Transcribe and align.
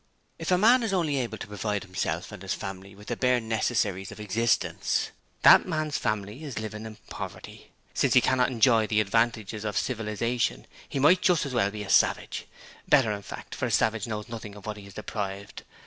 'If 0.39 0.49
a 0.49 0.57
man 0.57 0.81
is 0.81 0.93
only 0.93 1.17
able 1.17 1.37
to 1.37 1.45
provide 1.45 1.83
himself 1.83 2.31
and 2.31 2.41
his 2.41 2.55
family 2.55 2.95
with 2.95 3.05
the 3.09 3.15
bare 3.15 3.39
necessaries 3.39 4.11
of 4.11 4.19
existence, 4.19 5.11
that 5.43 5.67
man's 5.67 5.99
family 5.99 6.43
is 6.43 6.57
living 6.57 6.87
in 6.87 6.95
poverty. 7.11 7.69
Since 7.93 8.15
he 8.15 8.19
cannot 8.21 8.49
enjoy 8.49 8.87
the 8.87 8.99
advantages 8.99 9.63
of 9.63 9.77
civilization 9.77 10.65
he 10.89 10.97
might 10.97 11.21
just 11.21 11.45
as 11.45 11.53
well 11.53 11.69
be 11.69 11.83
a 11.83 11.89
savage: 11.91 12.47
better, 12.89 13.11
in 13.11 13.21
fact, 13.21 13.53
for 13.53 13.67
a 13.67 13.71
savage 13.71 14.07
knows 14.07 14.27
nothing 14.27 14.55
of 14.55 14.65
what 14.65 14.77
he 14.77 14.87
is 14.87 14.95
deprived. 14.95 15.61